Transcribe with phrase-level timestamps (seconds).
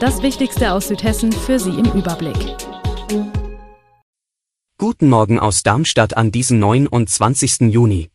[0.00, 2.56] Das Wichtigste aus Südhessen für Sie im Überblick.
[4.78, 7.72] Guten Morgen aus Darmstadt an diesem 29.
[7.72, 8.08] Juni.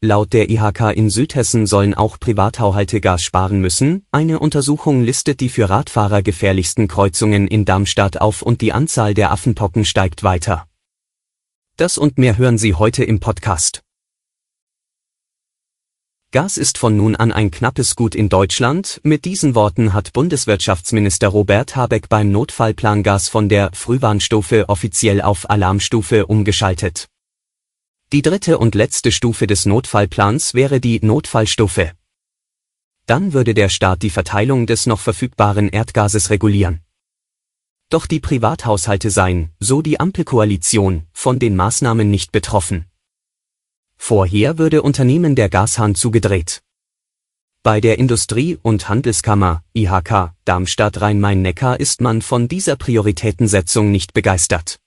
[0.00, 4.04] Laut der IHK in Südhessen sollen auch Privathaushalte Gas sparen müssen.
[4.10, 9.30] Eine Untersuchung listet die für Radfahrer gefährlichsten Kreuzungen in Darmstadt auf und die Anzahl der
[9.30, 10.66] Affenpocken steigt weiter.
[11.76, 13.84] Das und mehr hören Sie heute im Podcast.
[16.30, 19.00] Gas ist von nun an ein knappes Gut in Deutschland.
[19.02, 25.48] Mit diesen Worten hat Bundeswirtschaftsminister Robert Habeck beim Notfallplan Gas von der Frühwarnstufe offiziell auf
[25.48, 27.08] Alarmstufe umgeschaltet.
[28.12, 31.92] Die dritte und letzte Stufe des Notfallplans wäre die Notfallstufe.
[33.06, 36.82] Dann würde der Staat die Verteilung des noch verfügbaren Erdgases regulieren.
[37.88, 42.84] Doch die Privathaushalte seien, so die Ampelkoalition, von den Maßnahmen nicht betroffen.
[43.98, 46.62] Vorher würde Unternehmen der Gashahn zugedreht.
[47.62, 54.78] Bei der Industrie- und Handelskammer IHK Darmstadt Rhein-Main-Neckar ist man von dieser Prioritätensetzung nicht begeistert.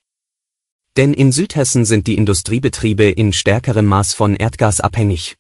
[0.98, 5.38] Denn in Südhessen sind die Industriebetriebe in stärkerem Maß von Erdgas abhängig.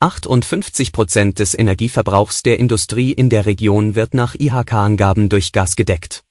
[0.00, 6.24] 58 Prozent des Energieverbrauchs der Industrie in der Region wird nach IHK-Angaben durch Gas gedeckt.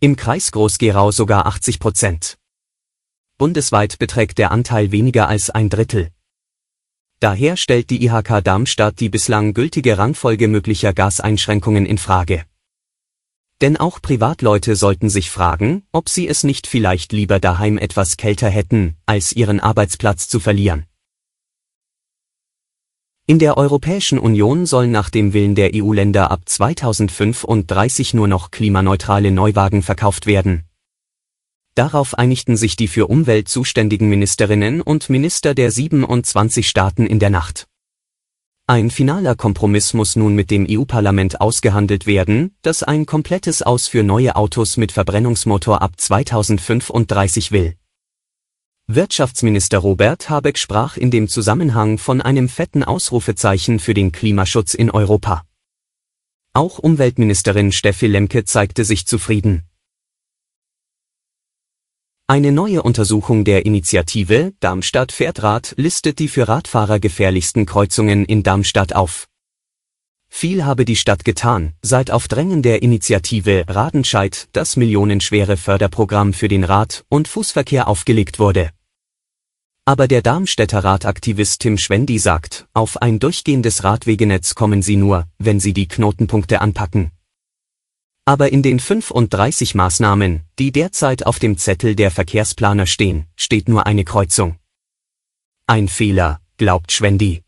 [0.00, 2.39] Im Kreis Groß-Gerau sogar 80 Prozent.
[3.40, 6.10] Bundesweit beträgt der Anteil weniger als ein Drittel.
[7.20, 12.44] Daher stellt die IHK Darmstadt die bislang gültige Rangfolge möglicher Gaseinschränkungen in Frage.
[13.62, 18.50] Denn auch Privatleute sollten sich fragen, ob sie es nicht vielleicht lieber daheim etwas kälter
[18.50, 20.84] hätten, als ihren Arbeitsplatz zu verlieren.
[23.26, 29.30] In der Europäischen Union sollen nach dem Willen der EU-Länder ab 2035 nur noch klimaneutrale
[29.30, 30.69] Neuwagen verkauft werden.
[31.80, 37.30] Darauf einigten sich die für Umwelt zuständigen Ministerinnen und Minister der 27 Staaten in der
[37.30, 37.68] Nacht.
[38.66, 44.02] Ein finaler Kompromiss muss nun mit dem EU-Parlament ausgehandelt werden, das ein komplettes Aus für
[44.02, 47.76] neue Autos mit Verbrennungsmotor ab 2035 will.
[48.86, 54.90] Wirtschaftsminister Robert Habeck sprach in dem Zusammenhang von einem fetten Ausrufezeichen für den Klimaschutz in
[54.90, 55.44] Europa.
[56.52, 59.69] Auch Umweltministerin Steffi Lemke zeigte sich zufrieden.
[62.30, 68.44] Eine neue Untersuchung der Initiative Darmstadt fährt Rad listet die für Radfahrer gefährlichsten Kreuzungen in
[68.44, 69.26] Darmstadt auf.
[70.28, 76.46] Viel habe die Stadt getan, seit auf Drängen der Initiative Radenscheid das millionenschwere Förderprogramm für
[76.46, 78.70] den Rad- und Fußverkehr aufgelegt wurde.
[79.84, 85.58] Aber der Darmstädter Radaktivist Tim Schwendi sagt, auf ein durchgehendes Radwegenetz kommen sie nur, wenn
[85.58, 87.10] sie die Knotenpunkte anpacken.
[88.24, 93.86] Aber in den 35 Maßnahmen, die derzeit auf dem Zettel der Verkehrsplaner stehen, steht nur
[93.86, 94.56] eine Kreuzung.
[95.66, 97.42] Ein Fehler, glaubt Schwendi.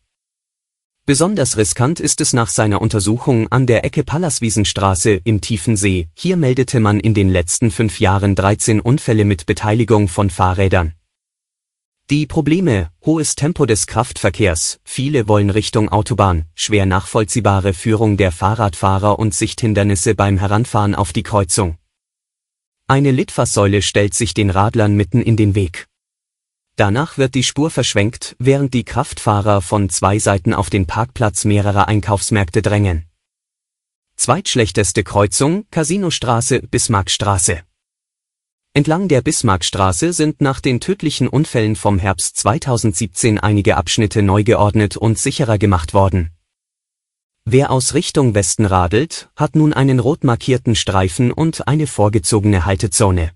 [1.05, 6.07] Besonders riskant ist es nach seiner Untersuchung an der Ecke Pallaswiesenstraße im Tiefensee.
[6.13, 10.93] Hier meldete man in den letzten fünf Jahren 13 Unfälle mit Beteiligung von Fahrrädern.
[12.09, 19.19] Die Probleme, hohes Tempo des Kraftverkehrs, viele wollen Richtung Autobahn, schwer nachvollziehbare Führung der Fahrradfahrer
[19.19, 21.77] und Sichthindernisse beim Heranfahren auf die Kreuzung.
[22.87, 25.87] Eine Litfaßsäule stellt sich den Radlern mitten in den Weg.
[26.75, 31.87] Danach wird die Spur verschwenkt, während die Kraftfahrer von zwei Seiten auf den Parkplatz mehrerer
[31.87, 33.05] Einkaufsmärkte drängen.
[34.17, 37.63] Zweitschlechteste Kreuzung, Casinostraße, Bismarckstraße.
[38.75, 44.97] Entlang der Bismarckstraße sind nach den tödlichen Unfällen vom Herbst 2017 einige Abschnitte neu geordnet
[44.97, 46.31] und sicherer gemacht worden.
[47.45, 53.33] Wer aus Richtung Westen radelt, hat nun einen rot markierten Streifen und eine vorgezogene Haltezone.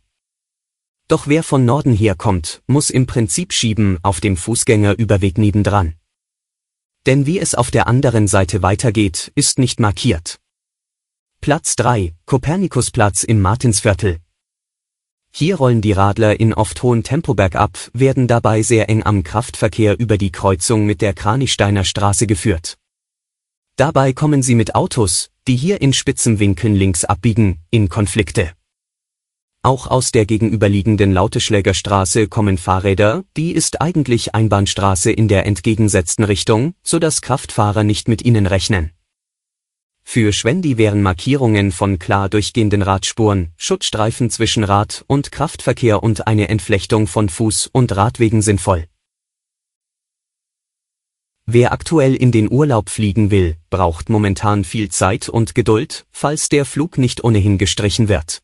[1.07, 5.93] Doch wer von Norden herkommt, muss im Prinzip schieben auf dem Fußgängerüberweg nebendran.
[7.05, 10.39] Denn wie es auf der anderen Seite weitergeht, ist nicht markiert.
[11.41, 14.17] Platz 3, Kopernikusplatz im Martinsviertel,
[15.37, 19.99] hier rollen die Radler in oft hohem Tempo bergab, werden dabei sehr eng am Kraftverkehr
[19.99, 22.79] über die Kreuzung mit der Kranichsteiner Straße geführt.
[23.75, 28.53] Dabei kommen sie mit Autos, die hier in spitzen Winkeln links abbiegen, in Konflikte.
[29.61, 36.73] Auch aus der gegenüberliegenden Lauteschlägerstraße kommen Fahrräder, die ist eigentlich Einbahnstraße in der entgegensetzten Richtung,
[36.81, 38.96] so dass Kraftfahrer nicht mit ihnen rechnen.
[40.09, 46.47] Für Schwendi wären Markierungen von klar durchgehenden Radspuren, Schutzstreifen zwischen Rad- und Kraftverkehr und eine
[46.47, 48.85] Entflechtung von Fuß- und Radwegen sinnvoll.
[51.45, 56.63] Wer aktuell in den Urlaub fliegen will, braucht momentan viel Zeit und Geduld, falls der
[56.63, 58.41] Flug nicht ohnehin gestrichen wird.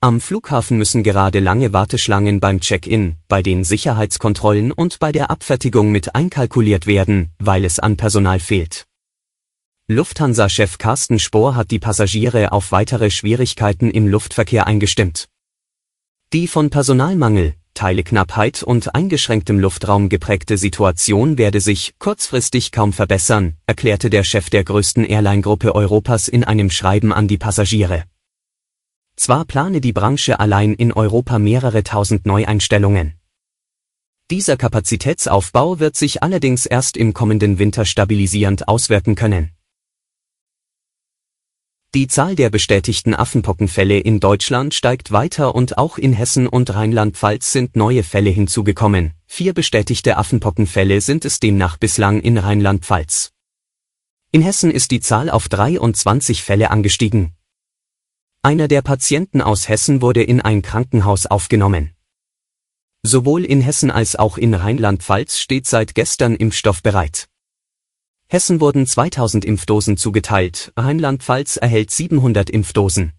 [0.00, 5.92] Am Flughafen müssen gerade lange Warteschlangen beim Check-in, bei den Sicherheitskontrollen und bei der Abfertigung
[5.92, 8.86] mit einkalkuliert werden, weil es an Personal fehlt.
[9.86, 15.26] Lufthansa-Chef Carsten Spohr hat die Passagiere auf weitere Schwierigkeiten im Luftverkehr eingestimmt.
[16.32, 24.08] Die von Personalmangel, Teileknappheit und eingeschränktem Luftraum geprägte Situation werde sich kurzfristig kaum verbessern, erklärte
[24.08, 28.04] der Chef der größten Airline-Gruppe Europas in einem Schreiben an die Passagiere.
[29.16, 33.20] Zwar plane die Branche allein in Europa mehrere tausend Neueinstellungen.
[34.30, 39.50] Dieser Kapazitätsaufbau wird sich allerdings erst im kommenden Winter stabilisierend auswirken können.
[41.94, 47.52] Die Zahl der bestätigten Affenpockenfälle in Deutschland steigt weiter und auch in Hessen und Rheinland-Pfalz
[47.52, 49.12] sind neue Fälle hinzugekommen.
[49.28, 53.30] Vier bestätigte Affenpockenfälle sind es demnach bislang in Rheinland-Pfalz.
[54.32, 57.36] In Hessen ist die Zahl auf 23 Fälle angestiegen.
[58.42, 61.92] Einer der Patienten aus Hessen wurde in ein Krankenhaus aufgenommen.
[63.04, 67.28] Sowohl in Hessen als auch in Rheinland-Pfalz steht seit gestern Impfstoff bereit.
[68.28, 73.12] Hessen wurden 2000 Impfdosen zugeteilt, Rheinland-Pfalz erhält 700 Impfdosen.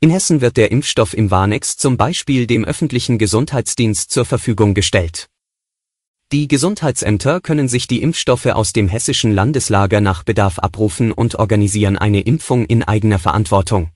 [0.00, 5.28] In Hessen wird der Impfstoff im Warnex zum Beispiel dem öffentlichen Gesundheitsdienst zur Verfügung gestellt.
[6.30, 11.96] Die Gesundheitsämter können sich die Impfstoffe aus dem hessischen Landeslager nach Bedarf abrufen und organisieren
[11.96, 13.90] eine Impfung in eigener Verantwortung.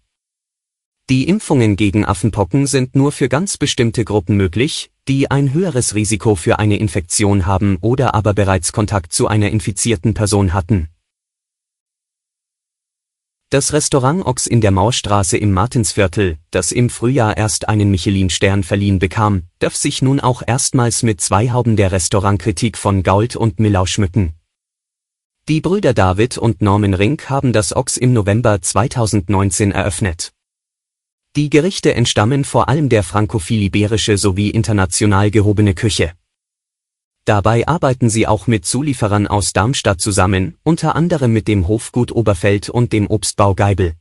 [1.11, 6.37] Die Impfungen gegen Affenpocken sind nur für ganz bestimmte Gruppen möglich, die ein höheres Risiko
[6.37, 10.89] für eine Infektion haben oder aber bereits Kontakt zu einer infizierten Person hatten.
[13.51, 18.99] Das Restaurant Ochs in der Mauerstraße im Martinsviertel, das im Frühjahr erst einen Michelin-Stern verliehen
[18.99, 23.85] bekam, darf sich nun auch erstmals mit zwei Hauben der Restaurantkritik von Gault und Millau
[23.85, 24.33] schmücken.
[25.49, 30.32] Die Brüder David und Norman Rink haben das Ochs im November 2019 eröffnet.
[31.35, 36.13] Die Gerichte entstammen vor allem der frankophil-iberische sowie international gehobene Küche.
[37.25, 42.69] Dabei arbeiten sie auch mit Zulieferern aus Darmstadt zusammen, unter anderem mit dem Hofgut Oberfeld
[42.69, 43.95] und dem Obstbau Geibel.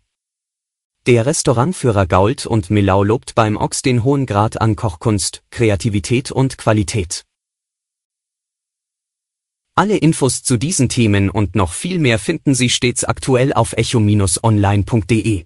[1.06, 6.58] Der Restaurantführer Gault und Millau lobt beim Ochs den hohen Grad an Kochkunst, Kreativität und
[6.58, 7.24] Qualität.
[9.74, 15.46] Alle Infos zu diesen Themen und noch viel mehr finden Sie stets aktuell auf echo-online.de.